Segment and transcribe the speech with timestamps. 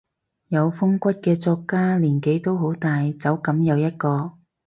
[0.47, 4.33] 有風骨嘅作家年紀都好大，走噉又一個